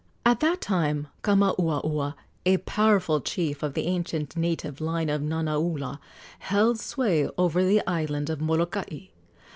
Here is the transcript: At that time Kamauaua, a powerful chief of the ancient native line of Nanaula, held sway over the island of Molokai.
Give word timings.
At 0.25 0.39
that 0.39 0.61
time 0.61 1.09
Kamauaua, 1.21 2.15
a 2.43 2.57
powerful 2.57 3.21
chief 3.21 3.61
of 3.61 3.75
the 3.75 3.85
ancient 3.85 4.35
native 4.35 4.81
line 4.81 5.09
of 5.09 5.21
Nanaula, 5.21 5.99
held 6.39 6.79
sway 6.79 7.29
over 7.37 7.63
the 7.63 7.85
island 7.87 8.31
of 8.31 8.41
Molokai. 8.41 9.09